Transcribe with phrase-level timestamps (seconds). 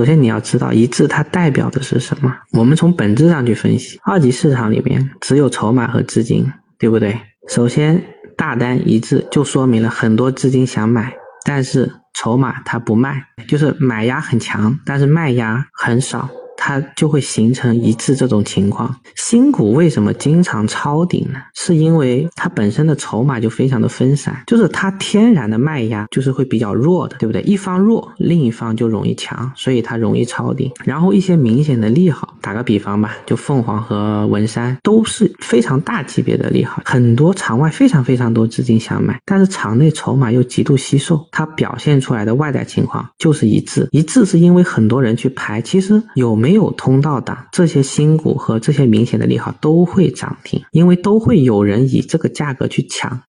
[0.00, 2.34] 首先你要知道一致它代表的是什么？
[2.52, 7.20] 我们从本质上去分析，二级市场里面只有筹码和资金，对不对？
[7.50, 8.02] 首先
[8.34, 11.12] 大单一致就说明了很多资金想买，
[11.44, 16.30] 但是筹码它不卖，就是买压很强，但是卖压很少。
[16.62, 18.94] 它就会形成一致这种情况。
[19.16, 21.40] 新股为什么经常抄底呢？
[21.54, 27.40] 是因为它本身的筹码就非常的分散，就是它天然的卖压就是会比较弱的，对不对？
[27.42, 30.70] 一方弱，另一方就容易强，所以它容易抄底。
[30.84, 43.88] 然后一些明显的利好，打个比方吧，就凤凰和文山都是非常大级别的利好，很多场外非常非常多资金想买，但是场内筹码又极度稀售，它表现出来的外在情况就是一致。
[43.92, 46.49] 一致是因为很多人去排，其实有没？
[46.50, 53.16] 没有通道的，这些新股和这些明显的利好都会涨停，因为都会有人以这个价格去抢。